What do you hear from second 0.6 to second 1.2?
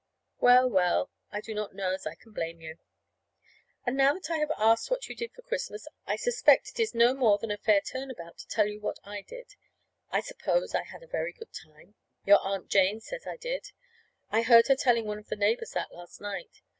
well,